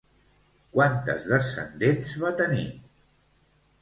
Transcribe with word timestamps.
Quantes 0.77 1.27
descendents 1.33 2.17
va 2.25 2.33
tenir? 2.43 2.67